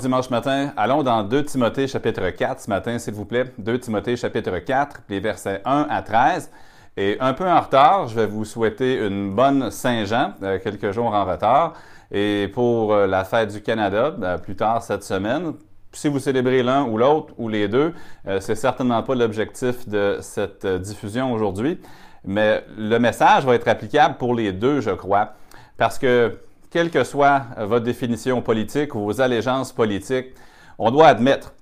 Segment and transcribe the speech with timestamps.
[0.00, 0.72] Dimanche matin.
[0.78, 3.44] Allons dans 2 Timothée chapitre 4 ce matin, s'il vous plaît.
[3.58, 6.50] 2 Timothée chapitre 4, les versets 1 à 13.
[6.96, 11.12] Et un peu en retard, je vais vous souhaiter une bonne Saint-Jean, euh, quelques jours
[11.12, 11.74] en retard.
[12.10, 15.52] Et pour euh, la fête du Canada, ben, plus tard cette semaine,
[15.92, 17.92] si vous célébrez l'un ou l'autre ou les deux,
[18.26, 21.78] euh, c'est certainement pas l'objectif de cette diffusion aujourd'hui.
[22.24, 25.34] Mais le message va être applicable pour les deux, je crois.
[25.76, 26.38] Parce que
[26.70, 30.34] quelle que soit votre définition politique ou vos allégeances politiques,
[30.78, 31.52] on doit admettre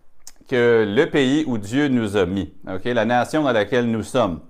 [0.49, 2.53] que le pays où Dieu nous a mis,
[2.85, 4.41] la nation dans laquelle nous sommes,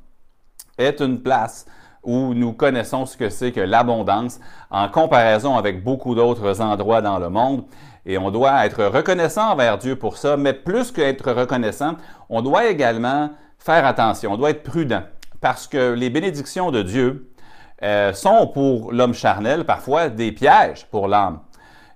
[0.76, 1.66] est une place
[2.02, 4.40] où nous connaissons ce que c'est que l'abondance
[4.70, 7.64] en comparaison avec beaucoup d'autres endroits dans le monde.
[8.06, 11.96] Et on doit être reconnaissant envers Dieu pour ça, mais plus qu'être reconnaissant,
[12.30, 15.02] on doit également faire attention, on doit être prudent,
[15.40, 17.30] parce que les bénédictions de Dieu
[17.82, 21.40] euh, sont pour l'homme charnel parfois des pièges pour l'âme.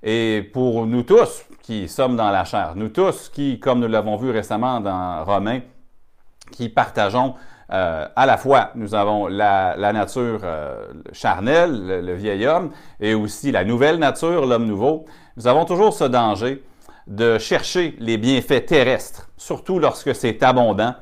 [0.02, 4.17] Et pour nous tous qui sommes dans la chair, nous tous qui, comme nous l'avons
[4.17, 5.61] vu récemment dans Romains,
[6.50, 7.34] qui partageons
[7.73, 12.70] euh, à la fois, nous avons la, nature euh, charnelle, le, vieil homme,
[13.00, 15.06] et aussi la nouvelle nature, l'homme nouveau.
[15.37, 16.62] Nous avons toujours ce danger
[17.06, 20.94] de chercher les bienfaits terrestres, surtout lorsque c'est abondant,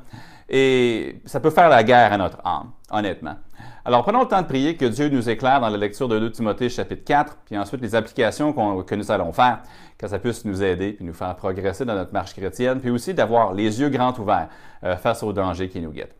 [0.47, 3.35] et ça peut faire la guerre à notre âme, honnêtement.
[3.83, 6.31] Alors, prenons le temps de prier que Dieu nous éclaire dans la lecture de 2
[6.31, 9.63] Timothée chapitre 4, puis ensuite les applications que nous allons faire,
[9.97, 13.15] que ça puisse nous aider, puis nous faire progresser dans notre marche chrétienne, puis aussi
[13.15, 14.49] d'avoir les yeux grands ouverts
[14.83, 16.15] euh, face aux dangers qui nous guettent.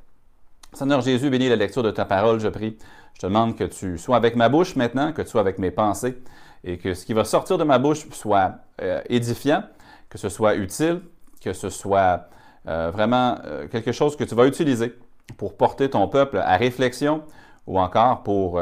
[0.73, 2.77] Seigneur Jésus, bénis la lecture de ta parole, je prie.
[3.13, 5.69] Je te demande que tu sois avec ma bouche maintenant, que tu sois avec mes
[5.69, 6.17] pensées,
[6.63, 9.63] et que ce qui va sortir de ma bouche soit euh, édifiant,
[10.09, 11.01] que ce soit utile,
[11.43, 12.27] que ce soit
[12.67, 13.37] euh, vraiment
[13.71, 14.95] quelque chose que tu vas utiliser
[15.37, 17.21] pour porter ton peuple à réflexion
[17.67, 18.59] ou encore pour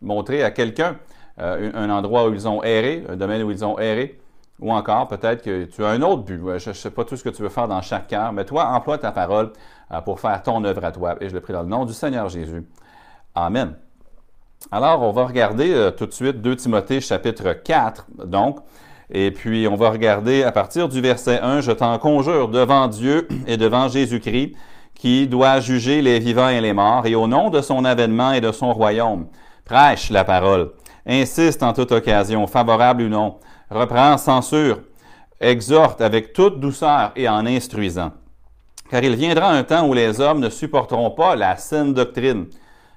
[0.00, 0.96] montrer à quelqu'un
[1.38, 4.20] un endroit où ils ont erré, un domaine où ils ont erré,
[4.62, 6.40] ou encore, peut-être que tu as un autre but.
[6.58, 8.68] Je ne sais pas tout ce que tu veux faire dans chaque cœur, mais toi,
[8.68, 9.52] emploie ta parole
[9.90, 11.16] euh, pour faire ton œuvre à toi.
[11.20, 12.64] Et je le prie dans le nom du Seigneur Jésus.
[13.34, 13.74] Amen.
[14.70, 18.60] Alors, on va regarder euh, tout de suite 2 Timothée chapitre 4, donc.
[19.10, 23.26] Et puis, on va regarder à partir du verset 1, Je t'en conjure devant Dieu
[23.48, 24.54] et devant Jésus-Christ,
[25.02, 28.40] qui doit juger les vivants et les morts, et au nom de son avènement et
[28.40, 29.26] de son royaume,
[29.64, 30.70] prêche la parole.
[31.04, 34.78] Insiste en toute occasion, favorable ou non reprend, censure,
[35.40, 38.12] exhorte avec toute douceur et en instruisant.
[38.92, 42.46] Car il viendra un temps où les hommes ne supporteront pas la saine doctrine,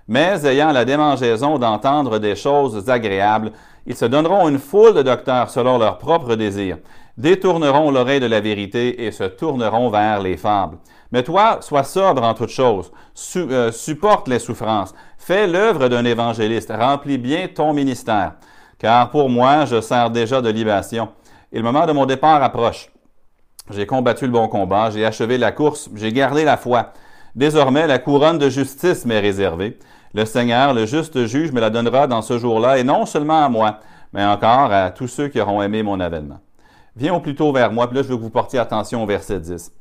[0.08, 3.52] mais ayant la démangeaison d'entendre des choses agréables,
[3.88, 6.78] ils se donneront une foule de docteurs selon leurs propres désirs,
[7.18, 10.78] détourneront l'oreille de la vérité et se tourneront vers les fables.
[11.12, 12.92] Mais toi, sois sobre en toutes choses,
[13.38, 18.34] euh, supporte les souffrances, fais l'œuvre d'un évangéliste, remplis bien ton ministère
[18.80, 21.10] car pour moi, je sers déjà de libation,
[21.52, 22.90] et le moment de mon départ approche.
[23.72, 26.94] J'ai combattu le bon combat, j'ai achevé la course, j'ai gardé la foi.
[27.34, 29.80] Désormais, la couronne de justice m'est réservée.
[30.14, 33.50] Le Seigneur, le juste juge, me la donnera dans ce jour-là, et non seulement à
[33.50, 33.80] moi,
[34.14, 36.40] mais encore à tous ceux qui auront aimé mon avènement.
[36.96, 39.06] Viens au plus tôt vers moi, puis là, je veux que vous portiez attention au
[39.06, 39.72] verset 10.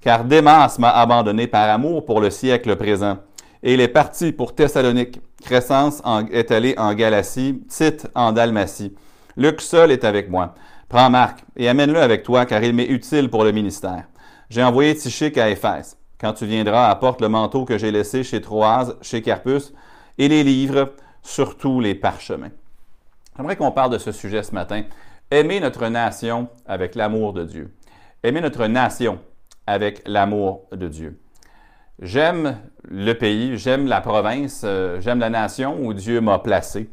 [0.00, 3.18] Car Démas m'a abandonné par amour pour le siècle présent
[3.62, 5.20] et il est parti pour Thessalonique.
[5.44, 8.94] Crescence est allé en Galatie, Tite en Dalmatie.
[9.36, 10.54] Luc seul est avec moi.
[10.88, 14.04] Prends Marc et amène-le avec toi, car il m'est utile pour le ministère.
[14.50, 15.96] J'ai envoyé Tichique à Éphèse.
[16.20, 19.72] Quand tu viendras, apporte le manteau que j'ai laissé chez Troase, chez Carpus,
[20.18, 20.92] et les livres,
[21.22, 22.50] surtout les parchemins.
[23.36, 24.82] J'aimerais qu'on parle de ce sujet ce matin.
[25.32, 27.74] Aimer notre nation avec l'amour de Dieu.
[28.22, 29.18] Aimer notre nation
[29.66, 31.18] avec l'amour de Dieu.
[32.02, 36.90] J'aime le pays, j'aime la province, euh, j'aime la nation où Dieu m'a placé.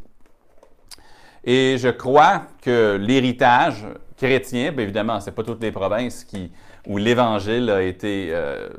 [1.43, 6.49] Et je crois que l'héritage chrétien, bien évidemment, ce n'est pas toutes les provinces qui,
[6.87, 8.69] où l'Évangile a été euh,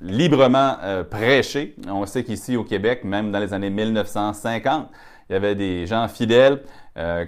[0.00, 1.76] librement euh, prêché.
[1.86, 4.88] On sait qu'ici au Québec, même dans les années 1950,
[5.28, 6.62] il y avait des gens fidèles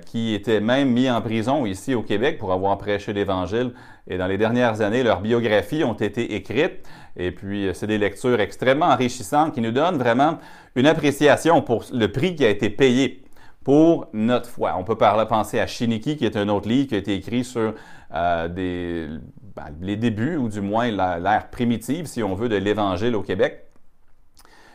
[0.04, 3.73] qui étaient même mis en prison ici au Québec pour avoir prêché l'Évangile.
[4.09, 6.87] Et dans les dernières années, leurs biographies ont été écrites.
[7.16, 10.38] Et puis, euh, c'est des lectures extrêmement enrichissantes qui nous donnent vraiment
[10.75, 13.23] une appréciation pour le prix qui a été payé
[13.64, 14.75] pour notre foi.
[14.76, 17.45] On peut parler, penser à Shiniki, qui est un autre livre qui a été écrit
[17.45, 17.75] sur
[18.14, 23.23] euh, ben, les débuts, ou du moins l'ère primitive, si on veut, de l'Évangile au
[23.23, 23.66] Québec.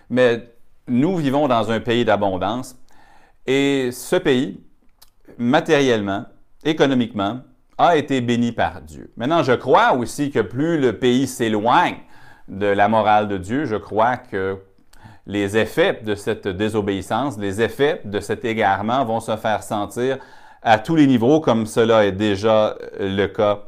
[0.10, 0.48] Mais
[0.88, 2.78] nous vivons dans un pays d'abondance
[3.46, 4.62] et ce pays,
[5.38, 6.26] matériellement,
[6.64, 7.42] économiquement,
[7.78, 9.12] a été béni par Dieu.
[9.18, 11.98] Maintenant, je crois aussi que plus le pays s'éloigne
[12.48, 14.58] de la morale de Dieu, je crois que
[15.28, 20.18] les effets de cette désobéissance, les effets de cet égarement vont se faire sentir
[20.64, 23.64] à tous les niveaux, comme cela est déjà le cas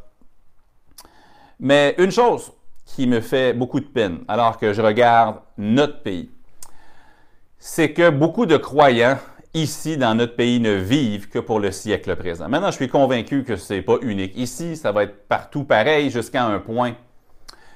[1.60, 2.52] Mais une chose
[2.86, 6.32] qui me fait beaucoup de peine alors que je regarde notre pays,
[7.60, 9.18] c'est que beaucoup de croyants
[9.54, 12.48] ici dans notre pays ne vivent que pour le siècle présent.
[12.50, 16.10] Maintenant, je suis convaincu que ce n'est pas unique ici, ça va être partout pareil
[16.10, 16.94] jusqu'à un point.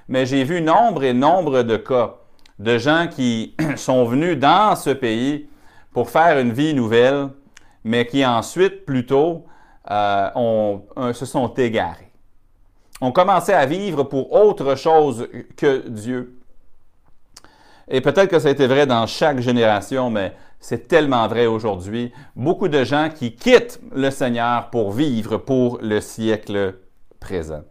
[0.08, 2.16] Mais j'ai vu nombre et nombre de cas
[2.60, 5.48] de gens qui sont venus dans ce pays
[5.92, 7.30] pour faire une vie nouvelle,
[7.84, 9.46] mais qui ensuite, plutôt,
[9.90, 12.12] euh, se sont égarés.
[13.02, 15.28] Ont commencé à vivre pour autre chose
[15.58, 16.40] que Dieu.
[17.90, 20.34] Et peut-être que ça a été vrai dans chaque génération, mais
[20.64, 22.14] c'est tellement vrai aujourd'hui.
[22.38, 26.76] Beaucoup de gens qui quittent le Seigneur pour vivre pour le siècle
[27.20, 27.64] présent.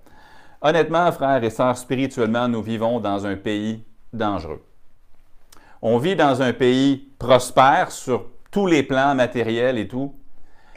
[0.61, 3.83] Honnêtement, frères et sœurs, spirituellement, nous vivons dans un pays
[4.13, 4.63] dangereux.
[5.81, 10.15] On vit dans un pays prospère sur tous les plans matériels et tout,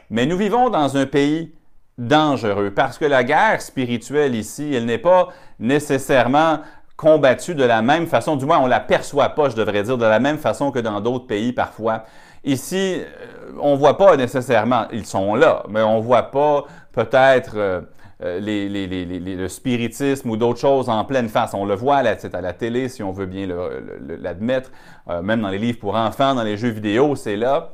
[0.09, 1.53] mais nous vivons dans un pays
[1.97, 6.59] dangereux parce que la guerre spirituelle ici, elle n'est pas nécessairement
[6.95, 10.05] combattue de la même façon, du moins on la perçoit pas, je devrais dire, de
[10.05, 12.05] la même façon que dans d'autres pays parfois.
[12.43, 16.65] Ici, euh, on ne voit pas nécessairement, ils sont là, mais on ne voit pas
[16.91, 17.81] peut-être euh,
[18.23, 21.53] euh, le spiritisme ou d'autres choses en pleine face.
[21.53, 23.47] On le voit là, à la télé, si on veut bien
[24.21, 24.71] l'admettre,
[25.23, 27.73] même dans les livres pour enfants, dans les jeux vidéo, c'est là.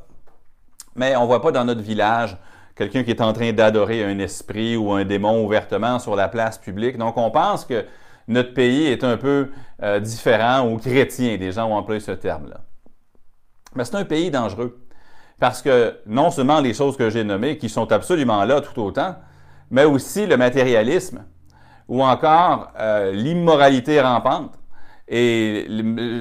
[0.96, 2.38] Mais on ne voit pas dans notre village
[2.76, 6.58] quelqu'un qui est en train d'adorer un esprit ou un démon ouvertement sur la place
[6.58, 6.98] publique.
[6.98, 7.86] Donc on pense que
[8.28, 9.50] notre pays est un peu
[9.84, 12.62] euh, différent ou chrétien, des gens ont employé ce terme-là.
[13.76, 14.80] Mais c'est un pays dangereux.
[15.40, 19.16] Parce que non seulement les choses que j'ai nommées, qui sont absolument là tout autant,
[19.72, 21.26] mais aussi le matérialisme
[21.88, 24.54] ou encore euh, l'immoralité rampante.
[25.08, 25.68] Et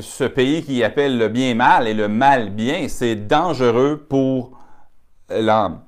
[0.00, 4.58] ce pays qui appelle le bien mal et le mal bien, c'est dangereux pour
[5.28, 5.82] l'âme.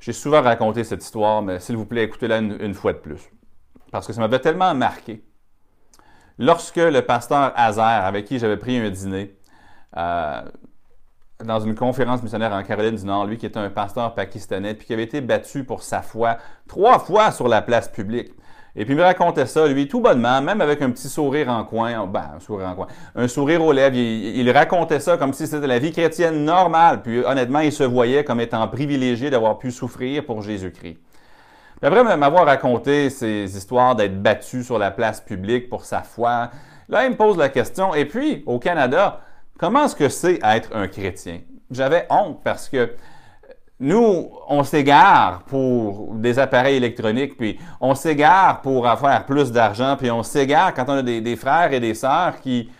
[0.00, 3.20] J'ai souvent raconté cette histoire, mais s'il vous plaît, écoutez-la une, fois de plus.
[3.90, 5.22] Parce que ça m'avait tellement marqué.
[6.38, 9.36] Lorsque le pasteur Hazer, avec qui j'avais pris un dîner,
[9.96, 10.42] euh,
[11.44, 14.86] dans une conférence missionnaire en Caroline du Nord, lui qui était un pasteur pakistanais, puis
[14.86, 18.32] qui avait été battu pour sa foi trois fois sur la place publique.
[18.74, 21.62] Et puis il me racontait ça, lui, tout bonnement, même avec un petit sourire en
[21.62, 23.96] coin, ben, un sourire en coin, un sourire aux lèvres.
[23.96, 27.02] Il, racontait ça comme si c'était la vie chrétienne normale.
[27.02, 30.96] Puis honnêtement, il se voyait comme étant privilégié d'avoir pu souffrir pour Jésus-Christ.
[31.84, 36.50] Après m'avoir raconté ces histoires d'être battu sur la place publique pour sa foi,
[36.88, 39.20] là, il me pose la question, et puis, au Canada,
[39.58, 41.40] comment est-ce que c'est être un chrétien?
[41.72, 42.94] J'avais honte parce que
[43.80, 50.08] nous, on s'égare pour des appareils électroniques, puis on s'égare pour avoir plus d'argent, puis
[50.08, 52.70] on s'égare quand on a des, frères et des sœurs qui,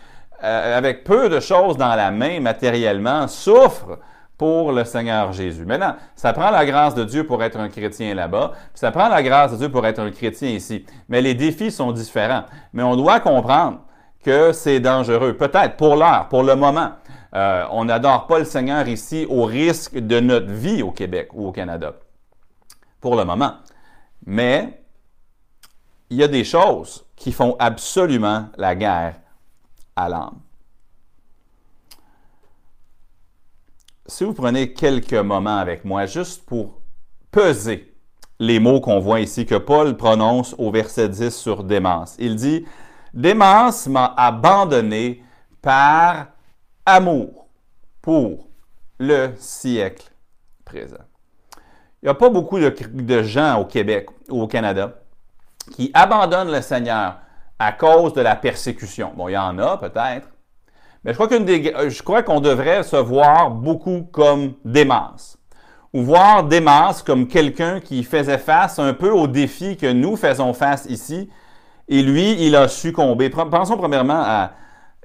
[0.41, 3.99] euh, avec peu de choses dans la main matériellement, souffrent
[4.43, 5.63] pour le Seigneur Jésus.
[5.63, 9.07] Maintenant, ça prend la grâce de Dieu pour être un chrétien là-bas, puis ça prend
[9.07, 10.85] la grâce de Dieu pour être un chrétien ici.
[11.07, 12.43] Mais les défis sont différents.
[12.73, 13.79] Mais on doit comprendre
[14.21, 16.91] que c'est dangereux, peut-être pour l'heure, pour le moment.
[17.33, 21.47] Euh, on n'adore pas le Seigneur ici au risque de notre vie au Québec ou
[21.47, 21.93] au Canada,
[22.99, 23.53] pour le moment.
[24.25, 24.83] Mais
[26.09, 29.15] il y a des choses qui font absolument la guerre
[29.95, 30.41] à l'âme.
[34.05, 36.81] Si vous prenez quelques moments avec moi juste pour
[37.31, 37.93] peser
[38.39, 42.15] les mots qu'on voit ici que Paul prononce au verset 10 sur Démence.
[42.19, 42.65] Il dit,
[43.13, 45.23] Démence m'a abandonné
[45.61, 46.27] par
[46.85, 47.47] amour
[48.01, 48.49] pour
[48.99, 50.11] le siècle
[50.65, 50.97] présent.
[52.01, 54.99] Il n'y a pas beaucoup de, gens au Québec ou au Canada
[55.71, 57.19] qui abandonnent le Seigneur
[57.57, 59.13] à cause de la persécution.
[59.15, 60.27] Bon, il y en a peut-être,
[61.03, 65.37] mais je crois qu'une je crois qu'on devrait se voir beaucoup comme Démas.
[65.93, 70.53] Ou voir Démas comme quelqu'un qui faisait face un peu aux défis que nous faisons
[70.53, 71.29] face ici,
[71.87, 73.29] et lui, il a succombé.
[73.29, 74.51] Pensons premièrement à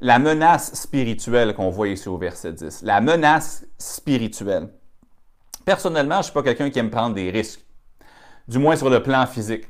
[0.01, 2.83] la menace spirituelle qu'on voit ici au verset 10.
[2.83, 4.69] La menace spirituelle.
[5.65, 7.61] Personnellement, je ne suis pas quelqu'un qui aime prendre des risques,
[8.47, 9.65] du moins sur le plan physique.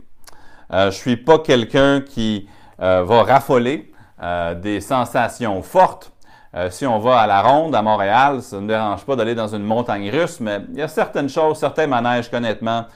[0.73, 2.49] Euh, je ne suis pas quelqu'un qui
[2.81, 3.91] euh, va raffoler
[4.23, 6.13] euh, des sensations fortes.
[6.71, 9.55] Si on va à la ronde à Montréal, ça ne me dérange pas d'aller dans
[9.55, 12.87] une montagne russe, mais il y a certaines choses, certains manèges qu'honnêtement,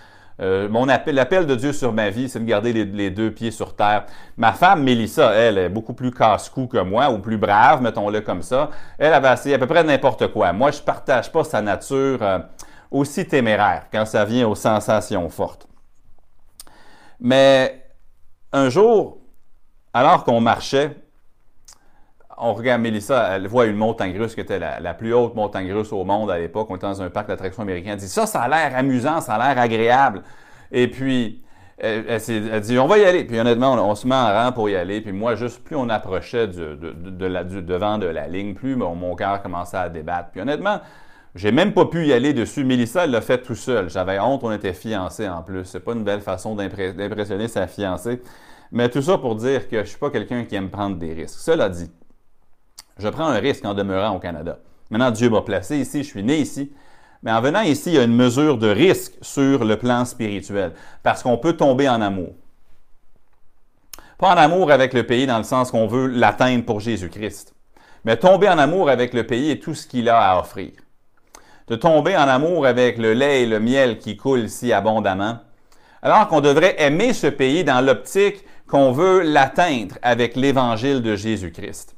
[0.40, 3.50] euh, mon appel, l'appel de Dieu sur ma vie, c'est de garder les, deux pieds
[3.50, 4.06] sur terre.
[4.36, 8.42] Ma femme, Mélissa, elle, est beaucoup plus casse-cou que moi, ou plus brave, mettons-le comme
[8.42, 8.70] ça.
[8.98, 10.52] Elle avait essayé à peu près n'importe quoi.
[10.52, 12.38] Moi, je ne partage pas sa nature euh,
[12.90, 15.68] aussi téméraire quand ça vient aux sensations fortes.
[17.20, 17.86] Mais
[18.52, 19.18] un jour,
[19.94, 20.96] alors qu'on marchait,
[22.42, 25.92] on regarde Mélissa, elle voit une montagne russe qui était la, plus haute montagne russe
[25.92, 26.68] au monde à l'époque.
[26.70, 27.92] On était dans un parc d'attractions américain.
[27.92, 30.22] Elle dit Ça, ça a l'air amusant, ça a l'air agréable.
[30.70, 31.42] Et puis,
[31.78, 33.24] elle, dit, on va y aller.
[33.24, 35.00] Puis honnêtement, on, se met en rang pour y aller.
[35.00, 39.14] Puis moi, juste plus on approchait du, de, devant de la ligne, plus mon, mon
[39.14, 40.30] cœur commençait à débattre.
[40.30, 40.80] Puis honnêtement,
[41.34, 42.64] j'ai même pas pu y aller dessus.
[42.64, 43.88] Mélissa, elle l'a fait tout seul.
[43.88, 45.64] J'avais honte, on était fiancés en plus.
[45.64, 48.20] C'est pas une belle façon d'impressionner sa fiancée.
[48.70, 51.38] Mais tout ça pour dire que je suis pas quelqu'un qui aime prendre des risques.
[51.38, 51.90] Cela dit,
[52.98, 54.58] je prends un risque en demeurant au Canada.
[54.90, 56.72] Maintenant, Dieu m'a placé ici, je suis né ici.
[57.22, 60.72] Mais en venant ici, il y a une mesure de risque sur le plan spirituel,
[61.02, 62.34] parce qu'on peut tomber en amour.
[64.18, 67.54] Pas en amour avec le pays dans le sens qu'on veut l'atteindre pour Jésus-Christ,
[68.04, 70.72] mais tomber en amour avec le pays et tout ce qu'il a à offrir.
[71.68, 75.38] De tomber en amour avec le lait et le miel qui coulent si abondamment,
[76.02, 81.96] alors qu'on devrait aimer ce pays dans l'optique qu'on veut l'atteindre avec l'évangile de Jésus-Christ.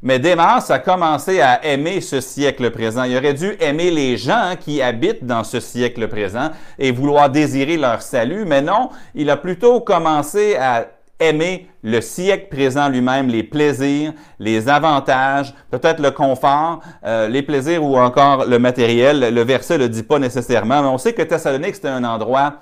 [0.00, 3.02] Mais Démas a commencé à aimer ce siècle présent.
[3.02, 7.76] Il aurait dû aimer les gens qui habitent dans ce siècle présent et vouloir désirer
[7.76, 10.86] leur salut, mais non, il a plutôt commencé à
[11.18, 17.82] aimer le siècle présent lui-même, les plaisirs, les avantages, peut-être le confort, euh, les plaisirs
[17.82, 19.34] ou encore le matériel.
[19.34, 22.54] Le verset le dit pas nécessairement, mais on sait que Thessalonique, c'était un endroit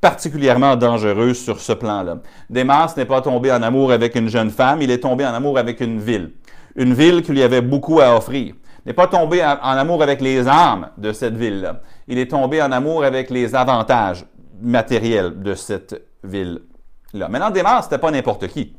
[0.00, 2.16] particulièrement dangereux sur ce plan-là.
[2.48, 5.58] Démas n'est pas tombé en amour avec une jeune femme, il est tombé en amour
[5.58, 6.30] avec une ville
[6.76, 8.54] une ville qui lui avait beaucoup à offrir.
[8.84, 11.80] Il n'est pas tombé en, amour avec les âmes de cette ville-là.
[12.08, 14.24] Il est tombé en amour avec les avantages
[14.60, 17.28] matériels de cette ville-là.
[17.28, 18.76] Maintenant, Démas, c'était pas n'importe qui.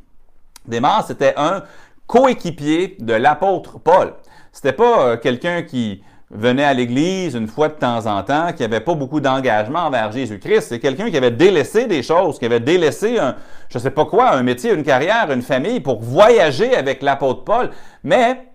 [0.68, 1.64] Démas, c'était un
[2.06, 4.14] coéquipier de l'apôtre Paul.
[4.52, 8.63] C'était pas euh, quelqu'un qui venait à l'église une fois de temps en temps, qui
[8.63, 10.62] n'avait pas beaucoup d'engagement envers Jésus-Christ.
[10.70, 13.36] C'est quelqu'un qui avait délaissé des choses, qui avait délaissé un,
[13.70, 17.70] je sais pas quoi, un métier, une carrière, une famille pour voyager avec l'apôtre Paul.
[18.03, 18.48] Mais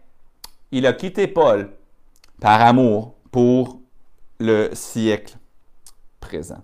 [0.72, 1.70] il a quitté Paul
[2.40, 3.80] par amour pour
[4.40, 5.36] le siècle
[6.20, 6.62] présent.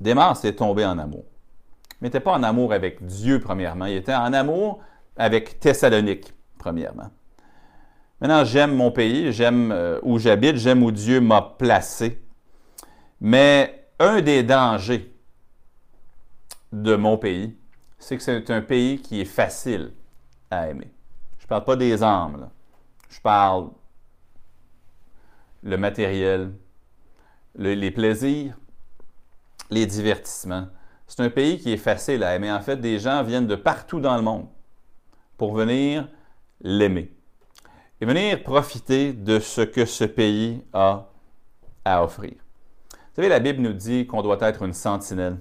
[0.00, 1.24] Démas est tombé en amour.
[2.00, 3.86] Il n'était pas en amour avec Dieu, premièrement.
[3.86, 4.80] Il était en amour
[5.16, 7.10] avec Thessalonique, premièrement.
[8.20, 12.22] Maintenant, j'aime mon pays, j'aime euh, où j'habite, j'aime où Dieu m'a placé.
[13.20, 15.14] Mais un des dangers
[16.72, 17.56] de mon pays,
[17.98, 19.92] c'est que c'est un pays qui est facile
[20.50, 20.90] à aimer.
[21.38, 22.48] Je ne parle pas des âmes,
[23.10, 23.70] je parle
[25.62, 26.52] le matériel,
[27.56, 28.56] les plaisirs,
[29.70, 30.68] les divertissements.
[31.06, 32.50] C'est un pays qui est facile à aimer.
[32.50, 34.46] En fait, des gens viennent de partout dans le monde
[35.36, 36.08] pour venir
[36.60, 37.15] l'aimer
[38.00, 41.06] et venir profiter de ce que ce pays a
[41.84, 42.32] à offrir.
[42.90, 45.38] Vous savez, la Bible nous dit qu'on doit être une sentinelle.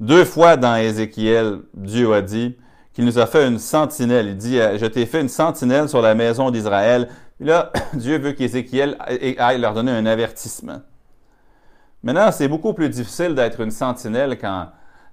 [0.00, 2.56] Deux fois dans Ézéchiel, Dieu a dit
[2.92, 4.28] qu'il nous a fait une sentinelle.
[4.28, 7.08] Il dit, je t'ai fait une sentinelle sur la maison d'Israël.
[7.40, 8.96] là, Dieu veut qu'Ézéchiel
[9.38, 10.80] aille leur donner un avertissement.
[12.02, 14.68] Maintenant, c'est beaucoup plus difficile d'être une sentinelle quand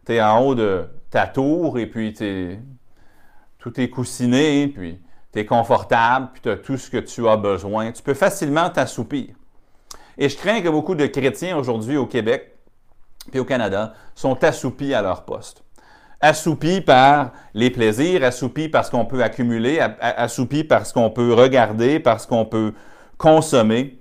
[0.06, 2.14] tu es en haut de ta tour et puis
[3.60, 5.00] tout est coussiné, puis
[5.34, 7.92] tu es confortable, puis tu as tout ce que tu as besoin.
[7.92, 9.36] Tu peux facilement t'assoupir.
[10.18, 12.56] Et je crains que beaucoup de chrétiens aujourd'hui au Québec
[13.34, 15.64] et au Canada sont assoupis à leur poste.
[16.20, 22.26] Assoupis par les plaisirs, assoupis parce qu'on peut accumuler, assoupis parce qu'on peut regarder, parce
[22.28, 22.74] qu'on peut
[23.18, 24.00] consommer.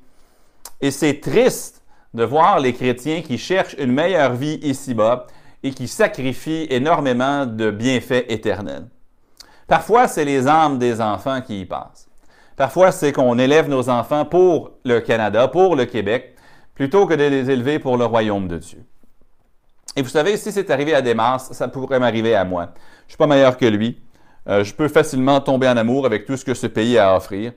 [0.80, 5.26] Et c'est triste de voir les chrétiens qui cherchent une meilleure vie ici-bas
[5.62, 8.88] et qui sacrifient énormément de bienfaits éternels.
[9.70, 12.08] Parfois, c'est les âmes des enfants qui y passent.
[12.56, 16.34] Parfois, c'est qu'on élève nos enfants pour le Canada, pour le Québec,
[16.74, 18.84] plutôt que de les élever pour le royaume de Dieu.
[19.94, 22.64] Et vous savez, si c'est arrivé à Démas, ça pourrait m'arriver à moi.
[22.64, 24.02] Je ne suis pas meilleur que lui.
[24.48, 27.16] Euh, je peux facilement tomber en amour avec tout ce que ce pays a à
[27.16, 27.52] offrir.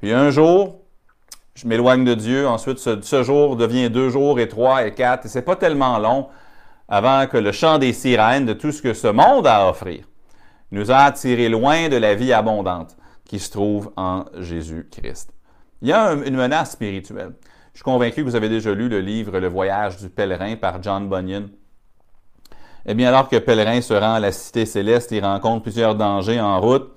[0.00, 0.76] Puis un jour,
[1.56, 2.46] je m'éloigne de Dieu.
[2.46, 5.26] Ensuite, ce, jour devient deux jours et trois et quatre.
[5.26, 6.28] Et c'est pas tellement long
[6.88, 10.04] avant que le chant des sirènes de tout ce que ce monde a à offrir
[10.72, 15.32] nous a attirés loin de la vie abondante qui se trouve en Jésus-Christ.
[15.82, 17.32] Il y a une menace spirituelle.
[17.72, 20.82] Je suis convaincu que vous avez déjà lu le livre Le voyage du pèlerin par
[20.82, 21.44] John Bunyan.
[22.86, 25.94] Eh bien, alors que le pèlerin se rend à la cité céleste, il rencontre plusieurs
[25.94, 26.90] dangers en route.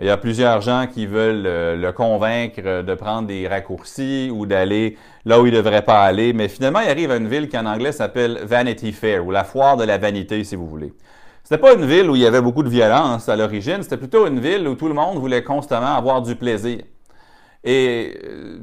[0.00, 4.46] Il y a plusieurs gens qui veulent euh, le convaincre de prendre des raccourcis ou
[4.46, 6.32] d'aller là où il ne devrait pas aller.
[6.32, 9.42] Mais finalement, il arrive à une ville qui en anglais s'appelle Vanity Fair, ou la
[9.42, 10.92] foire de la vanité, si vous voulez.
[11.48, 14.26] C'était pas une ville où il y avait beaucoup de violence à l'origine, c'était plutôt
[14.26, 16.80] une ville où tout le monde voulait constamment avoir du plaisir.
[17.64, 18.58] Et euh,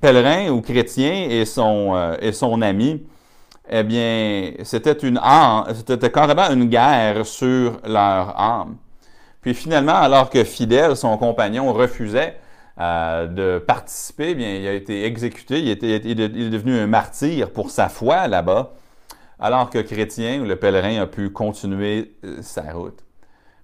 [0.00, 3.06] pèlerin ou chrétien et son, euh, et son ami,
[3.70, 5.20] eh bien, c'était une
[5.74, 8.78] c'était carrément une guerre sur leur âme.
[9.40, 12.34] Puis finalement, alors que Fidèle, son compagnon, refusait
[12.80, 17.70] euh, de participer, eh bien, il a été exécuté, il est devenu un martyr pour
[17.70, 18.72] sa foi là-bas.
[19.38, 23.04] Alors que chrétien ou le pèlerin a pu continuer euh, sa route.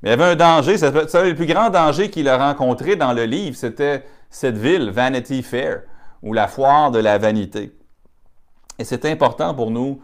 [0.03, 3.13] Mais il y avait un danger, c'est le plus grand danger qu'il a rencontré dans
[3.13, 5.83] le livre, c'était cette ville, Vanity Fair,
[6.23, 7.73] ou la foire de la vanité.
[8.79, 10.03] Et c'est important pour nous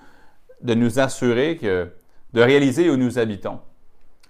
[0.61, 1.91] de nous assurer que,
[2.33, 3.61] de réaliser où nous habitons.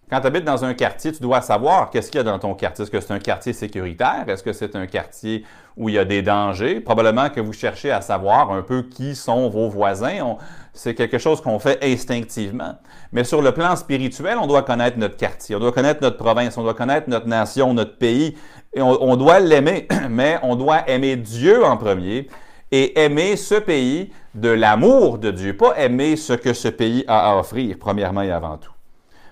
[0.08, 2.54] Quand tu habites dans un quartier, tu dois savoir qu'est-ce qu'il y a dans ton
[2.54, 2.84] quartier.
[2.84, 4.24] Est-ce que c'est un quartier sécuritaire?
[4.28, 5.44] Est-ce que c'est un quartier
[5.76, 6.78] où il y a des dangers?
[6.78, 10.36] Probablement que vous cherchez à savoir un peu qui sont vos voisins.
[10.72, 12.76] C'est quelque chose qu'on fait instinctivement.
[13.10, 16.56] Mais sur le plan spirituel, on doit connaître notre quartier, on doit connaître notre province,
[16.56, 18.36] on doit connaître notre nation, notre pays.
[18.74, 22.28] Et on, on doit l'aimer, mais on doit aimer Dieu en premier
[22.70, 27.32] et aimer ce pays de l'amour de Dieu, pas aimer ce que ce pays a
[27.32, 28.75] à offrir, premièrement et avant tout.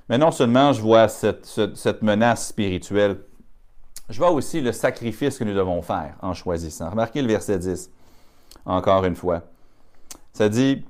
[0.08, 3.20] Mais non seulement je vois cette, menace spirituelle,
[4.10, 6.90] je vois aussi le sacrifice que nous devons faire en choisissant.
[6.90, 7.90] Remarquez le verset 10,
[8.66, 9.42] encore une fois.
[10.32, 10.84] Ça dit,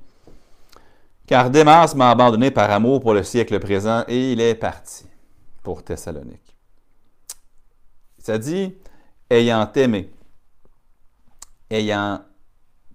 [1.27, 5.05] Car Démas m'a abandonné par amour pour le siècle présent et il est parti
[5.63, 6.57] pour Thessalonique.
[8.19, 8.75] Ça dit,
[9.29, 10.11] ayant aimé,
[11.69, 12.21] ayant,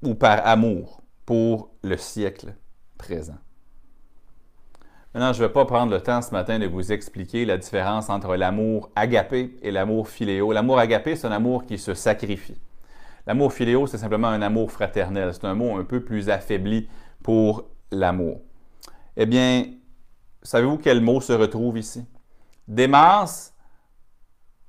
[0.02, 2.54] ou par amour pour le siècle
[2.98, 3.38] présent.
[5.12, 8.08] Maintenant, je ne vais pas prendre le temps ce matin de vous expliquer la différence
[8.08, 10.52] entre l'amour agapé et l'amour philéo.
[10.52, 12.60] L'amour agapé, c'est un amour qui se sacrifie.
[13.26, 15.34] L'amour philéo, c'est simplement un amour fraternel.
[15.34, 16.88] C'est un mot un peu plus affaibli
[17.24, 18.40] pour l'amour.
[19.16, 19.64] Eh bien,
[20.42, 22.04] savez-vous quel mot se retrouve ici?
[22.68, 23.52] Démas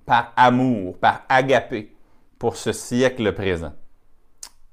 [0.08, 1.96] par amour, par agapé
[2.40, 3.74] pour ce siècle présent,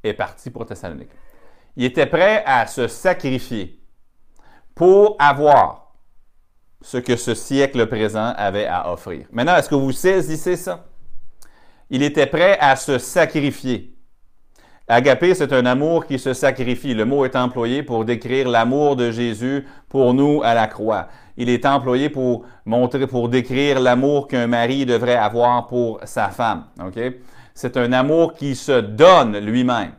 [0.03, 1.11] est parti pour Thessalonique.
[1.77, 3.78] Il était prêt à se sacrifier
[4.79, 5.93] pour avoir
[6.81, 9.27] ce que ce siècle présent avait à offrir.
[9.33, 10.85] Maintenant, est-ce que vous saisissez ça?
[11.91, 13.97] Il était prêt à se sacrifier.
[14.87, 16.95] Agapé, c'est un amour qui se sacrifie.
[16.95, 21.09] Le mot est employé pour décrire l'amour de Jésus pour nous à la croix.
[21.37, 26.67] Il est employé pour montrer, pour décrire l'amour qu'un mari devrait avoir pour sa femme.
[27.53, 29.95] C'est un amour qui se donne lui-même.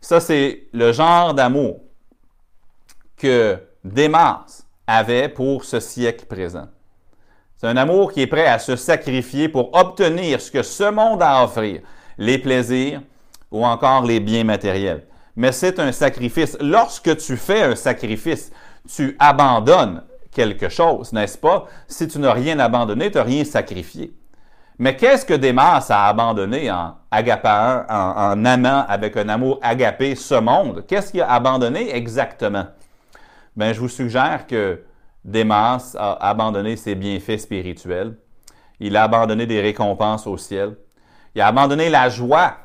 [0.00, 1.80] Ça, c'est le genre d'amour
[3.22, 6.66] que Démas avait pour ce siècle présent.
[7.56, 11.22] C'est un amour qui est prêt à se sacrifier pour obtenir ce que ce monde
[11.22, 11.82] a à offrir,
[12.18, 13.00] les plaisirs
[13.52, 15.06] ou encore les biens matériels.
[15.36, 16.58] Mais c'est un sacrifice.
[16.60, 18.50] Lorsque tu fais un sacrifice,
[18.92, 21.66] tu abandonnes quelque chose, n'est-ce pas?
[21.86, 24.12] Si tu n'as rien abandonné, tu n'as rien sacrifié.
[24.78, 30.16] Mais qu'est-ce que Démas a abandonné en agapant, en, en amant avec un amour agapé
[30.16, 30.84] ce monde?
[30.88, 32.66] Qu'est-ce qu'il a abandonné exactement?
[33.56, 34.82] Ben, je vous suggère que
[35.24, 38.16] Démas a abandonné ses bienfaits spirituels.
[38.80, 40.76] Il a abandonné des récompenses au ciel.
[41.34, 42.56] Il a abandonné la joie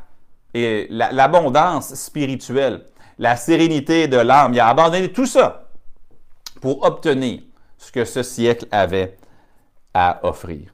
[0.54, 2.86] et l'abondance spirituelle,
[3.19, 4.54] la sérénité de l'âme.
[4.54, 5.69] Il a abandonné tout ça
[6.62, 7.41] pour obtenir
[7.78, 9.17] ce que ce siècle avait
[9.93, 10.73] à offrir.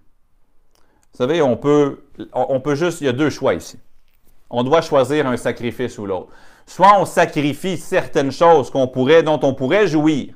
[1.11, 3.77] Vous savez, on peut, on peut juste, il y a deux choix ici.
[4.49, 6.29] On doit choisir un sacrifice ou l'autre.
[6.65, 10.33] Soit on sacrifie certaines choses dont on pourrait jouir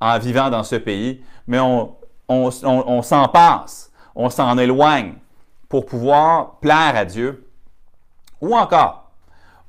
[0.00, 1.96] en vivant dans ce pays, mais on,
[2.28, 5.14] on s'en passe, on s'en éloigne
[5.68, 7.48] pour pouvoir plaire à Dieu.
[8.40, 9.04] Ou encore,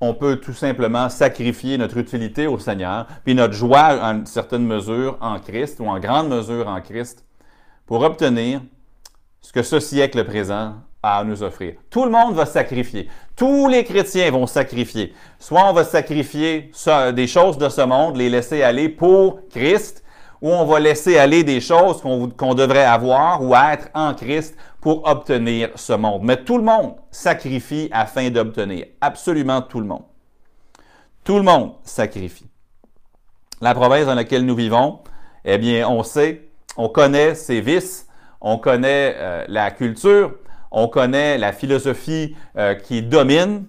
[0.02, 5.18] on peut tout simplement sacrifier notre utilité au Seigneur, puis notre joie en certaine mesure
[5.22, 7.26] en Christ ou en grande mesure en Christ,
[7.86, 8.62] pour obtenir
[9.42, 11.76] ce que ce siècle présent à nous offrir.
[11.90, 13.08] Tout le monde va sacrifier.
[13.36, 15.14] Tous les chrétiens vont sacrifier.
[15.40, 16.72] Soit on va sacrifier
[17.14, 20.04] des choses de ce monde, les laisser aller pour Christ,
[20.42, 25.08] ou on va laisser aller des choses qu'on devrait avoir ou être en Christ pour
[25.08, 26.22] obtenir ce monde.
[26.24, 28.86] Mais tout le monde sacrifie afin d'obtenir.
[29.02, 30.04] Absolument tout le monde.
[31.24, 32.48] Tout le monde sacrifie.
[33.62, 35.00] La province dans laquelle nous vivons,
[35.44, 38.08] eh bien, on sait, on connaît ses vices,
[38.42, 40.36] on connaît euh, la culture,
[40.76, 43.66] on connaît la philosophie euh, qui domine.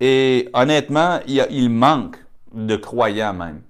[0.00, 2.16] Et honnêtement, il, manque
[2.52, 3.62] de croyants même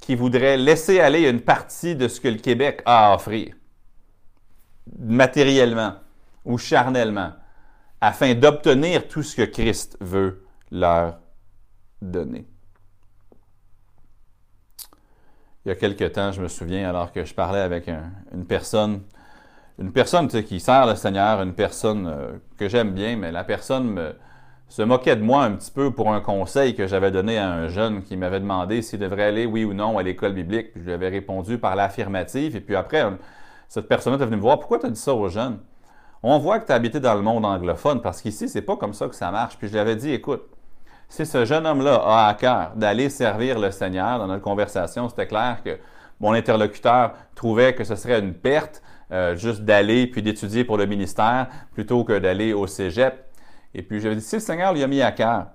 [0.00, 3.54] qui voudraient laisser aller une partie de ce que le Québec a à offrir,
[4.98, 5.94] matériellement
[6.44, 7.32] ou charnellement,
[8.00, 11.20] afin d'obtenir tout ce que Christ veut leur
[12.00, 12.44] donner.
[15.64, 19.02] Il y a quelque temps, je me souviens, alors que je parlais avec une personne
[19.78, 24.14] une personne qui sert le Seigneur, une personne euh, que j'aime bien, mais la personne
[24.72, 27.68] se moquait de moi un petit peu pour un conseil que j'avais donné à un
[27.68, 30.68] jeune qui m'avait demandé s'il devrait aller, oui ou non, à l'école biblique.
[30.76, 32.56] Je lui avais répondu par l'affirmative.
[32.56, 33.04] Et puis après,
[33.68, 35.58] cette personne est venue me voir Pourquoi tu as dit ça aux jeunes?
[36.22, 38.94] On voit que tu as habité dans le monde anglophone parce qu'ici, c'est pas comme
[38.94, 39.58] ça que ça marche.
[39.58, 40.42] Puis je lui avais dit Écoute,
[41.06, 45.26] Si ce jeune homme-là a à cœur d'aller servir le Seigneur, dans notre conversation, c'était
[45.26, 45.76] clair que
[46.18, 50.86] mon interlocuteur trouvait que ce serait une perte euh, juste d'aller puis d'étudier pour le
[50.86, 53.26] ministère plutôt que d'aller au cégep.
[53.74, 55.46] Et puis j'avais dit, si le Seigneur lui a mis à cœur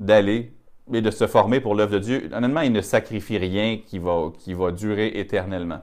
[0.00, 0.52] d'aller
[0.92, 4.32] et de se former pour l'œuvre de Dieu, honnêtement, il ne sacrifie rien qui va,
[4.38, 5.80] qui va durer éternellement.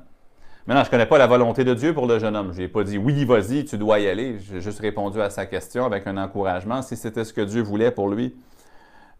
[0.67, 2.54] Maintenant, je ne connais pas la volonté de Dieu pour le jeune homme.
[2.54, 4.38] Je n'ai pas dit oui, vas-y, tu dois y aller.
[4.39, 7.91] J'ai juste répondu à sa question avec un encouragement, si c'était ce que Dieu voulait
[7.91, 8.36] pour lui.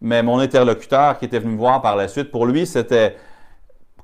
[0.00, 3.16] Mais mon interlocuteur qui était venu me voir par la suite, pour lui, c'était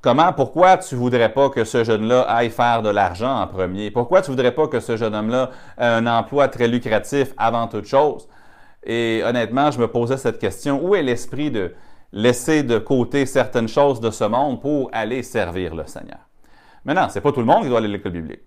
[0.00, 3.90] comment, pourquoi tu ne voudrais pas que ce jeune-là aille faire de l'argent en premier?
[3.90, 7.66] Pourquoi tu ne voudrais pas que ce jeune homme-là ait un emploi très lucratif avant
[7.68, 8.28] toute chose?
[8.84, 11.74] Et honnêtement, je me posais cette question, où est l'esprit de
[12.12, 16.20] laisser de côté certaines choses de ce monde pour aller servir le Seigneur?
[16.84, 18.40] Maintenant, ce n'est pas tout le monde qui doit aller à l'école biblique.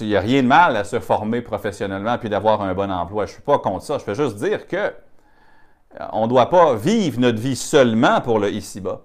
[0.00, 3.26] Il n'y a rien de mal à se former professionnellement puis d'avoir un bon emploi.
[3.26, 3.98] Je ne suis pas contre ça.
[3.98, 8.38] Je peux juste dire que euh, on ne doit pas vivre notre vie seulement pour
[8.38, 9.02] le ici-bas.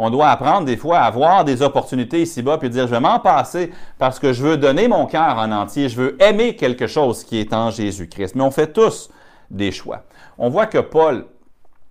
[0.00, 3.18] On doit apprendre des fois à avoir des opportunités ici-bas puis dire je vais m'en
[3.18, 7.24] passer parce que je veux donner mon cœur en entier, je veux aimer quelque chose
[7.24, 8.36] qui est en Jésus-Christ.
[8.36, 9.10] Mais on fait tous
[9.50, 10.04] des choix.
[10.38, 11.26] On voit que Paul,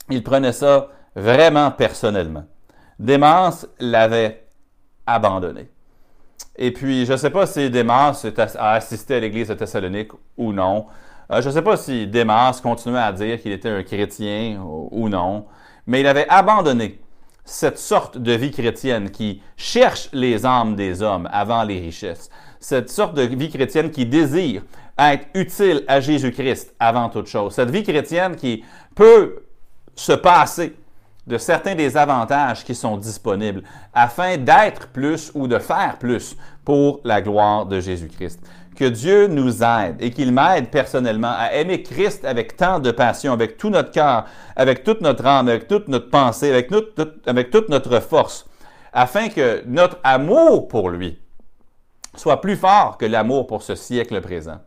[0.09, 2.45] il prenait ça vraiment personnellement.
[2.97, 4.47] Démence l'avait
[5.05, 5.69] abandonné.
[6.55, 8.25] Et puis, je ne sais pas si Démas
[8.57, 10.85] a assisté à l'église de Thessalonique ou non.
[11.29, 15.09] Euh, je ne sais pas si Démas continuait à dire qu'il était un chrétien ou
[15.09, 15.45] non,
[15.85, 17.01] mais il avait abandonné
[17.47, 22.29] cette sorte de vie chrétienne qui cherche les âmes des hommes avant les richesses,
[22.59, 24.63] cette sorte de vie chrétienne qui désire
[24.99, 29.43] être utile à Jésus-Christ avant toute chose, cette vie chrétienne qui peut
[29.95, 30.75] se passer
[31.25, 36.99] de certains des avantages qui sont disponibles afin d'être plus ou de faire plus pour
[37.05, 38.41] la gloire de Jésus-Christ.
[38.77, 43.33] Que Dieu nous aide et qu'il m'aide personnellement à aimer Christ avec tant de passion,
[43.33, 47.99] avec tout notre cœur, avec toute notre âme, avec toute notre pensée, avec, toute notre
[47.99, 48.45] force,
[48.93, 51.19] afin que notre amour pour lui
[52.15, 54.59] soit plus fort que l'amour pour ce siècle présent.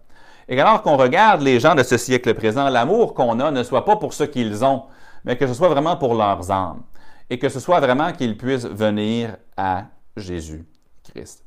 [0.48, 3.84] Et alors qu'on regarde les gens de ce siècle présent, l'amour qu'on a ne soit
[3.84, 4.82] pas pour ce qu'ils ont,
[5.24, 6.82] mais que ce soit vraiment pour leurs âmes
[7.30, 9.84] et que ce soit vraiment qu'ils puissent venir à
[10.16, 11.44] Jésus-Christ.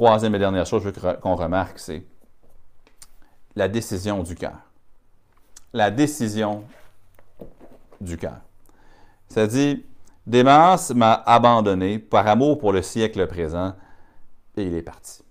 [0.00, 2.02] Troisième et dernière chose qu'on remarque, c'est
[3.54, 4.56] la décision du cœur.
[5.74, 6.64] La décision
[8.00, 8.38] du cœur.
[9.28, 9.84] Ça dit,
[10.26, 13.74] Démas m'a abandonné par amour pour le siècle présent
[14.56, 15.22] et il est parti.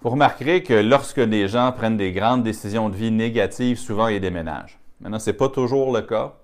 [0.00, 4.20] Vous remarquerez que lorsque des gens prennent des grandes décisions de vie négatives, souvent ils
[4.20, 4.80] déménagent.
[5.00, 6.34] Maintenant, ce n'est pas toujours le cas,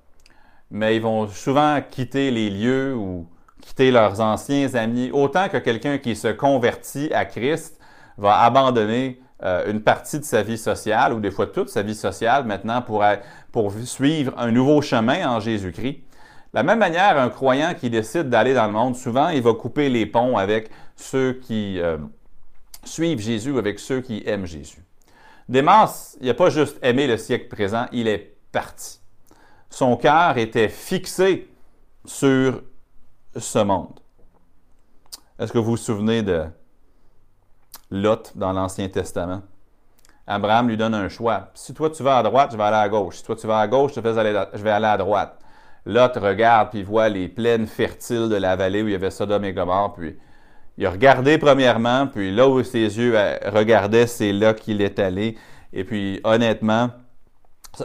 [0.71, 3.27] mais ils vont souvent quitter les lieux ou
[3.67, 7.81] quitter leurs anciens amis, autant que quelqu'un qui se convertit à Christ
[8.17, 11.97] va abandonner euh, une partie de sa vie sociale ou des fois toute sa vie
[11.97, 13.03] sociale maintenant pour,
[13.85, 15.95] suivre un nouveau chemin en Jésus-Christ.
[15.95, 16.03] De
[16.55, 19.89] la même manière, un croyant qui décide d'aller dans le monde, souvent, il va couper
[19.89, 21.99] les ponts avec ceux qui, euh,
[22.85, 24.85] suivre Jésus avec ceux qui aiment Jésus.
[25.49, 29.01] Démas, il n'a pas juste aimé le siècle présent, il est parti.
[29.71, 31.49] Son cœur était fixé
[32.05, 32.63] sur
[33.39, 34.01] ce monde.
[35.39, 36.45] Est-ce que vous vous souvenez de
[37.91, 39.43] Lot dans l'Ancien Testament?
[40.27, 41.51] Abraham lui donne un choix.
[41.55, 43.19] Si toi tu vas à droite, je vais aller à gauche.
[43.19, 45.39] Si toi tu vas à gauche, je vais aller à droite.
[45.85, 49.45] Lot regarde puis voit les plaines fertiles de la vallée où il y avait Sodome
[49.45, 50.19] et Gomorre, puis
[50.79, 54.99] il a regardé premièrement, puis là où ses yeux euh, regardaient, c'est là qu'il est
[54.99, 55.39] allé.
[55.73, 56.91] Et puis, honnêtement,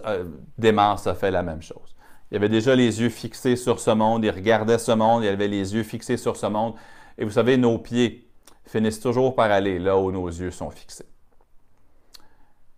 [0.06, 0.26] euh,
[0.58, 1.91] Démence a fait la même chose.
[2.32, 5.50] Il avait déjà les yeux fixés sur ce monde, il regardait ce monde, il avait
[5.50, 6.76] les yeux fixés sur ce monde.
[7.18, 8.28] Et vous savez, nos pieds
[8.66, 11.08] finissent toujours par aller là où nos yeux sont fixés.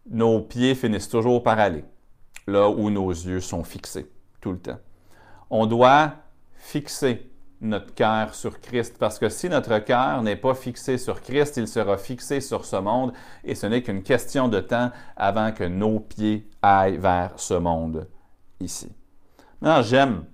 [0.10, 1.86] Nos pieds finissent toujours par aller
[2.48, 4.10] là où nos yeux sont fixés,
[4.42, 4.80] tout le temps.
[5.52, 6.13] On doit
[6.56, 7.30] fixer
[7.62, 11.68] notre cœur sur Christ, parce que si notre cœur n'est pas fixé sur Christ, il
[11.68, 13.13] sera fixé sur ce monde,
[13.44, 18.08] et ce n'est qu'une question de temps avant que nos pieds aillent vers ce monde
[18.60, 18.92] ici.
[19.63, 20.26] Maintenant, j'aime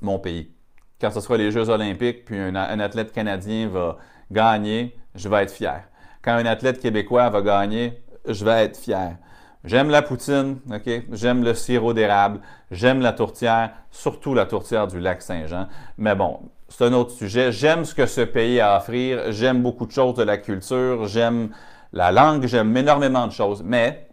[0.00, 0.50] mon pays.
[0.98, 3.98] Quand ce soit les Jeux olympiques, puis un, un, athlète canadien va
[4.30, 5.84] gagner, je vais être fier.
[6.22, 9.18] Quand un athlète québécois va gagner, je vais être fier.
[9.64, 10.88] J'aime la poutine, OK?
[11.12, 15.68] J'aime le sirop d'érable, j'aime la tourtière, surtout la tourtière du lac Saint-Jean.
[15.98, 17.52] Mais bon, c'est un autre sujet.
[17.52, 21.06] J'aime ce que ce pays a à offrir, j'aime beaucoup de choses de la culture,
[21.06, 21.50] j'aime
[21.92, 23.62] la langue, j'aime énormément de choses.
[23.62, 24.08] Mais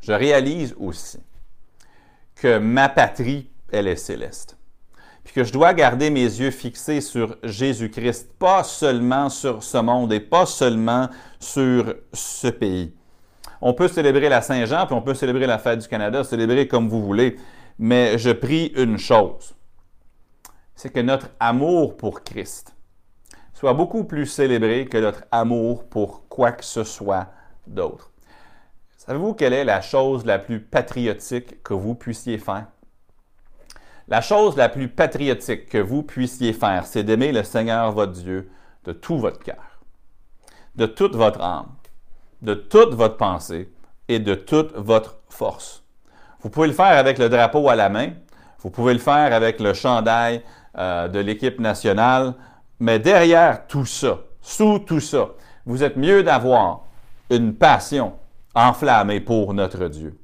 [0.00, 1.18] je réalise aussi
[2.40, 4.56] que ma patrie, elle est céleste.
[5.22, 10.10] Puis que je dois garder mes yeux fixés sur Jésus-Christ, pas seulement sur ce monde
[10.14, 12.94] et pas seulement sur ce pays.
[13.60, 16.88] On peut célébrer la Saint-Jean, puis on peut célébrer la fête du Canada, célébrer comme
[16.88, 17.36] vous voulez.
[17.78, 19.54] Mais je prie une chose,
[20.74, 22.74] c'est que notre amour pour Christ
[23.52, 27.26] soit beaucoup plus célébré que notre amour pour quoi que ce soit
[27.66, 28.09] d'autre.
[29.06, 32.66] Savez-vous quelle est la chose la plus patriotique que vous puissiez faire?
[34.08, 38.50] La chose la plus patriotique que vous puissiez faire, c'est d'aimer le Seigneur votre Dieu
[38.84, 39.80] de tout votre cœur,
[40.76, 41.70] de toute votre âme,
[42.42, 43.72] de toute votre pensée
[44.08, 45.82] et de toute votre force.
[46.42, 48.10] Vous pouvez le faire avec le drapeau à la main,
[48.58, 50.42] vous pouvez le faire avec le chandail
[50.76, 52.34] euh, de l'équipe nationale,
[52.78, 55.30] mais derrière tout ça, sous tout ça,
[55.64, 56.82] vous êtes mieux d'avoir
[57.30, 58.19] une passion
[58.54, 60.14] enflammée pour notre Dieu.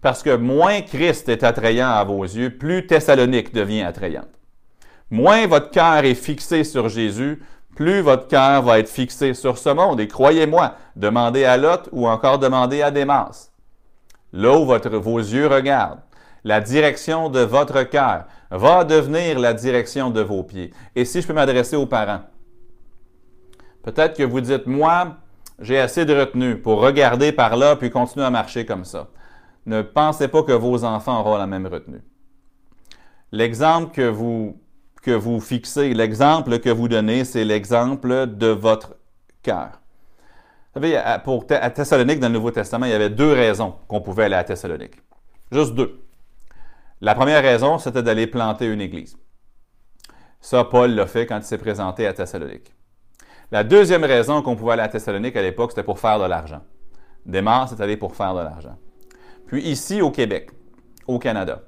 [0.00, 4.28] Parce que moins Christ est attrayant à vos yeux, plus Thessalonique devient attrayante.
[5.10, 7.42] Moins votre cœur est fixé sur Jésus,
[7.74, 10.00] plus votre cœur va être fixé sur ce monde.
[10.00, 13.50] Et croyez-moi, demandez à Lot ou encore demandez à Démas.
[14.32, 16.00] Là où votre, vos yeux regardent,
[16.44, 20.72] la direction de votre cœur va devenir la direction de vos pieds.
[20.94, 22.22] Et si je peux m'adresser aux parents,
[23.82, 25.16] peut-être que vous dites, moi,
[25.60, 29.08] j'ai assez de retenue pour regarder par là puis continuer à marcher comme ça
[29.66, 32.02] ne pensez pas que vos enfants auront la même retenue.
[33.32, 34.60] L'exemple que vous,
[35.02, 38.96] que vous fixez, l'exemple que vous donnez, c'est l'exemple de votre
[39.42, 39.80] cœur.
[40.74, 44.00] Vous savez, pour, à Thessalonique, dans le Nouveau Testament, il y avait deux raisons qu'on
[44.00, 44.96] pouvait aller à Thessalonique.
[45.50, 46.00] Juste deux.
[47.00, 49.16] La première raison, c'était d'aller planter une église.
[50.40, 52.73] Ça, Paul l'a fait quand il s'est présenté à Thessalonique.
[53.50, 56.62] La deuxième raison qu'on pouvait aller à Thessalonique à l'époque, c'était pour faire de l'argent.
[57.26, 58.76] Démarre, c'est aller pour faire de l'argent.
[59.46, 60.50] Puis ici au Québec,
[61.06, 61.62] au Canada,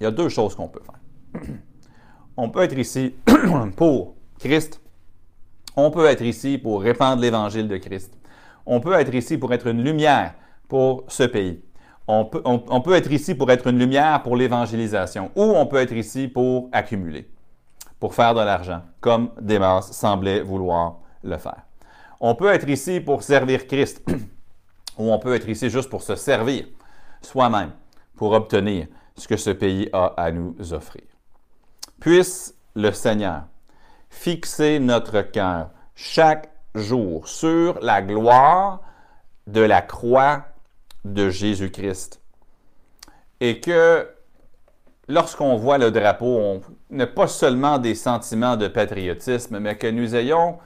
[0.00, 1.42] il y a deux choses qu'on peut faire.
[2.36, 3.14] On peut être ici
[3.76, 4.80] pour Christ.
[5.74, 8.16] On peut être ici pour répandre l'évangile de Christ.
[8.64, 10.34] On peut être ici pour être une lumière
[10.68, 11.62] pour ce pays.
[12.06, 15.30] On peut être ici pour être une lumière pour l'évangélisation.
[15.36, 17.28] Ou on peut être ici pour accumuler,
[18.00, 21.62] pour faire de l'argent, comme Démas semblait vouloir le faire.
[22.20, 24.02] On peut être ici pour servir Christ.
[24.98, 26.66] ou on peut être ici juste pour se servir
[27.22, 27.72] soi-même,
[28.16, 31.02] pour obtenir ce que ce pays a à nous offrir.
[32.00, 33.44] Puisse le Seigneur
[34.10, 38.80] fixer notre cœur chaque jour sur la gloire
[39.46, 40.44] de la croix
[41.04, 42.20] de Jésus-Christ.
[43.40, 44.08] Et que
[45.08, 50.14] lorsqu'on voit le drapeau, on n'a pas seulement des sentiments de patriotisme, mais que nous
[50.14, 50.58] ayons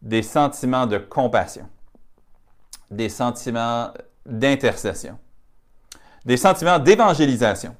[0.00, 1.68] des sentiments de compassion
[2.92, 3.90] des sentiments
[4.26, 5.18] d'intercession,
[6.24, 7.74] des sentiments d'évangélisation,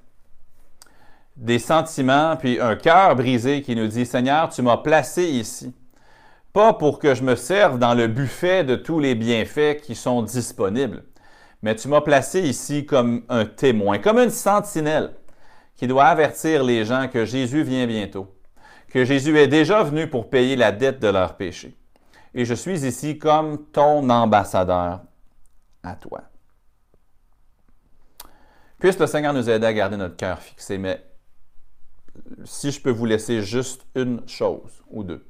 [1.37, 5.73] des sentiments, puis un cœur brisé qui nous dit, Seigneur, tu m'as placé ici,
[6.53, 10.23] pas pour que je me serve dans le buffet de tous les bienfaits qui sont
[10.23, 11.05] disponibles,
[11.63, 15.15] mais tu m'as placé ici comme un témoin, comme une sentinelle
[15.83, 18.33] qui doit avertir les gens que Jésus vient bientôt,
[18.89, 21.77] que Jésus est déjà venu pour payer la dette de leurs péchés
[22.35, 25.01] et je suis ici comme ton ambassadeur
[25.83, 26.23] à toi.
[28.79, 31.05] Puisse le Seigneur nous aider à garder notre cœur fixé, mais
[32.45, 35.27] si je peux vous laisser juste une chose ou deux,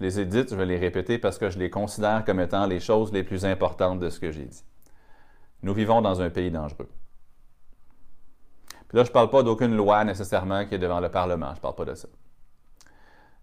[0.00, 2.66] je les ai dites, je vais les répéter parce que je les considère comme étant
[2.66, 4.64] les choses les plus importantes de ce que j'ai dit.
[5.62, 6.90] Nous vivons dans un pays dangereux.
[8.88, 11.50] Puis là, je ne parle pas d'aucune loi nécessairement qui est devant le Parlement.
[11.50, 12.08] Je ne parle pas de ça.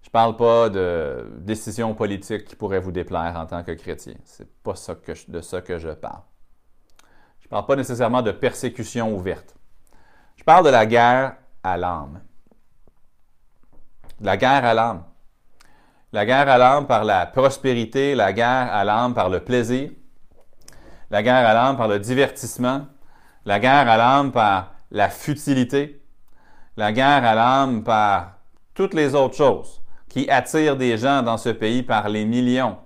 [0.02, 4.16] Je ne parle pas de décisions politiques qui pourraient vous déplaire en tant que chrétien.
[4.26, 6.22] Ce n'est pas de ça que je parle.
[7.40, 9.56] Je ne parle pas nécessairement de persécution ouverte.
[10.36, 12.22] Je parle de la guerre à l'âme.
[14.20, 15.04] La guerre à l'âme.
[16.12, 19.90] La guerre à l'âme par la prospérité, la guerre à l'âme par le plaisir,
[21.10, 22.86] la guerre à l'âme par le divertissement,
[23.46, 26.02] la guerre à l'âme par la futilité,
[26.78, 28.38] la guerre à l'âme par
[28.74, 32.78] toutes les autres choses qui attirent des gens dans ce pays par les millions,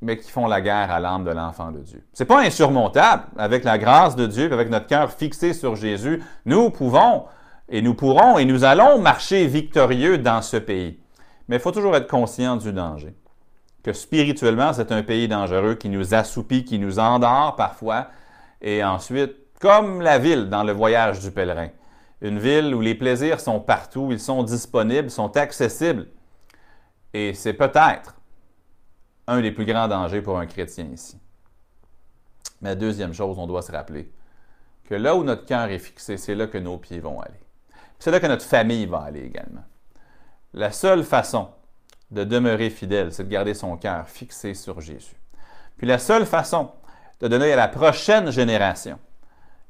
[0.00, 2.04] mais qui font la guerre à l'âme de l'enfant de Dieu.
[2.14, 3.24] C'est pas insurmontable.
[3.36, 7.26] Avec la grâce de Dieu, avec notre cœur fixé sur Jésus, nous pouvons
[7.68, 10.98] et nous pourrons et nous allons marcher victorieux dans ce pays.
[11.46, 13.14] Mais il faut toujours être conscient du danger.
[13.84, 18.06] Que spirituellement, c'est un pays dangereux qui nous assoupit, qui nous endort parfois,
[18.60, 21.68] et ensuite, comme la ville dans le voyage du pèlerin,
[22.20, 26.08] une ville où les plaisirs sont partout, ils sont disponibles, sont accessibles.
[27.14, 28.16] Et c'est peut-être
[29.28, 31.16] un des plus grands dangers pour un chrétien ici.
[32.60, 34.10] Mais deuxième chose, on doit se rappeler
[34.84, 37.40] que là où notre cœur est fixé, c'est là que nos pieds vont aller.
[38.00, 39.62] C'est là que notre famille va aller également.
[40.54, 41.50] La seule façon
[42.10, 45.14] de demeurer fidèle, c'est de garder son cœur fixé sur Jésus.
[45.76, 46.72] Puis la seule façon
[47.20, 48.98] de donner à la prochaine génération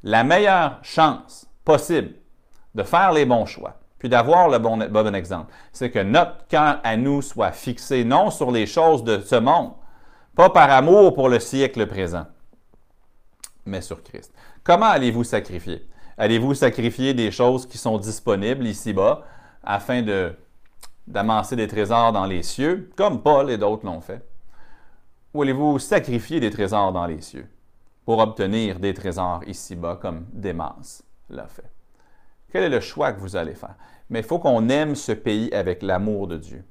[0.02, 2.14] la meilleure chance possible
[2.74, 6.96] de faire les bons choix, puis d'avoir le bon, exemple, c'est que notre cœur à
[6.96, 9.72] nous soit fixé non sur les choses de ce monde,
[10.34, 12.26] pas par amour pour le siècle présent,
[13.64, 14.32] mais sur Christ.
[14.64, 15.88] Comment allez-vous sacrifier?
[16.18, 19.22] Allez-vous sacrifier des choses qui sont disponibles ici-bas
[19.62, 20.04] afin
[21.06, 24.26] d'amasser des trésors dans les cieux, comme Paul et d'autres l'ont fait?
[25.34, 27.48] Ou allez-vous sacrifier des trésors dans les cieux?
[28.04, 31.70] Pour obtenir des trésors ici-bas, comme Démas l'a fait?
[32.50, 33.76] Quel est le choix que vous allez faire?
[34.10, 36.64] Mais il faut qu'on aime ce pays avec l'amour de Dieu.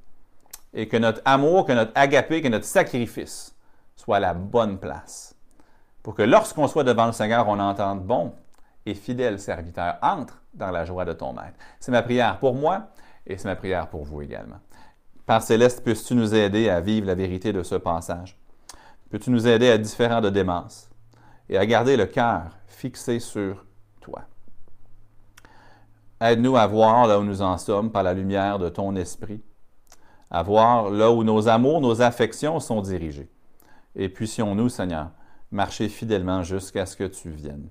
[0.73, 3.55] Et que notre amour, que notre agapé, que notre sacrifice
[3.95, 5.35] soit à la bonne place.
[6.03, 8.33] Pour que lorsqu'on soit devant le Seigneur, on entende bon
[8.85, 11.57] et fidèle serviteur, entre dans la joie de ton maître.
[11.79, 12.89] C'est ma prière pour moi
[13.25, 14.59] et c'est ma prière pour vous également.
[15.25, 18.37] Père céleste, puisses-tu nous aider à vivre la vérité de ce passage?
[19.09, 20.90] Peux-tu nous aider à différents de démence
[21.51, 23.65] et à garder le cœur fixé sur
[23.99, 24.21] toi?
[26.19, 29.41] Aide-nous à voir là où nous en sommes par la lumière de ton esprit,
[30.31, 33.29] à voir là où nos amours, nos affections sont dirigées.
[33.95, 35.09] Et puissions-nous, Seigneur,
[35.51, 37.67] marcher fidèlement jusqu'à ce que tu viennes.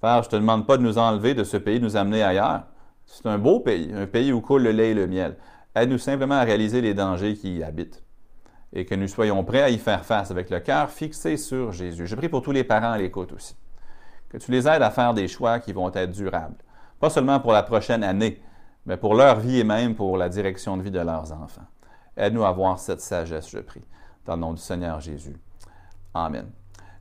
[0.00, 2.22] Père, je ne te demande pas de nous enlever de ce pays, de nous amener
[2.22, 2.64] ailleurs.
[3.06, 5.36] C'est un beau pays, un pays où coule le lait et le miel.
[5.74, 8.03] Aide-nous simplement à réaliser les dangers qui y habitent
[8.74, 12.06] et que nous soyons prêts à y faire face avec le cœur fixé sur Jésus.
[12.06, 13.56] Je prie pour tous les parents à l'écoute aussi.
[14.28, 16.56] Que tu les aides à faire des choix qui vont être durables.
[16.98, 18.42] Pas seulement pour la prochaine année,
[18.84, 21.66] mais pour leur vie et même pour la direction de vie de leurs enfants.
[22.16, 23.84] Aide-nous à avoir cette sagesse, je prie.
[24.26, 25.36] Dans le nom du Seigneur Jésus.
[26.12, 26.50] Amen.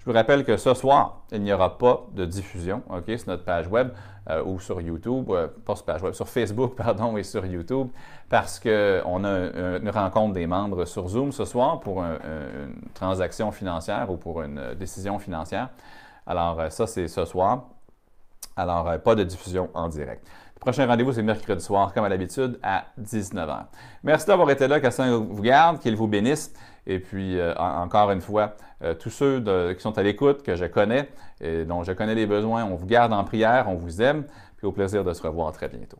[0.03, 3.45] Je vous rappelle que ce soir, il n'y aura pas de diffusion, OK, sur notre
[3.45, 3.87] page web
[4.29, 7.87] euh, ou sur YouTube, euh, pas sur page web, sur Facebook, pardon, et sur YouTube,
[8.27, 14.11] parce qu'on a une rencontre des membres sur Zoom ce soir pour une transaction financière
[14.11, 15.69] ou pour une décision financière.
[16.27, 17.69] Alors, euh, ça, c'est ce soir.
[18.57, 20.27] Alors, pas de diffusion en direct.
[20.63, 23.65] Prochain rendez-vous, c'est mercredi soir, comme à l'habitude, à 19h.
[24.01, 26.53] Merci d'avoir été là, que ça vous garde, qu'il vous bénisse.
[26.87, 29.43] Et puis, euh, encore une fois, euh, tous ceux
[29.75, 31.09] qui sont à l'écoute, que je connais
[31.41, 34.23] et dont je connais les besoins, on vous garde en prière, on vous aime,
[34.55, 35.99] puis au plaisir de se revoir très bientôt.